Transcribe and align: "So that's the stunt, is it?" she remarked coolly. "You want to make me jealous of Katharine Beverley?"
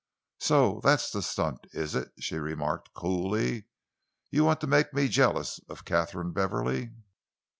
"So 0.39 0.81
that's 0.83 1.11
the 1.11 1.21
stunt, 1.21 1.67
is 1.73 1.93
it?" 1.93 2.11
she 2.19 2.37
remarked 2.39 2.91
coolly. 2.95 3.65
"You 4.31 4.43
want 4.43 4.59
to 4.61 4.65
make 4.65 4.95
me 4.95 5.07
jealous 5.07 5.59
of 5.69 5.85
Katharine 5.85 6.31
Beverley?" 6.31 6.89